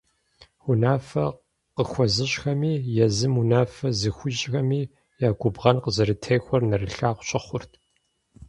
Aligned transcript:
Унафэ 0.69 1.25
къыхуэзыщӏхэми, 1.75 2.73
езым 3.05 3.33
унафэ 3.41 3.87
зыхуищӏхэми 3.99 4.81
я 5.27 5.29
губгъэн 5.39 5.77
къызэрытехуэр 5.83 6.61
нэрылъагъу 6.69 7.25
щыхъурт. 7.27 7.71